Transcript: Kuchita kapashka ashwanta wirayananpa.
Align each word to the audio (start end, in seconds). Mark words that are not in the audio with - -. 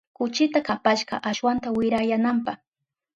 Kuchita 0.17 0.59
kapashka 0.67 1.15
ashwanta 1.29 1.67
wirayananpa. 1.77 2.53